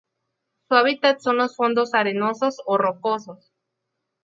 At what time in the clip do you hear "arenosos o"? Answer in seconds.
1.93-2.75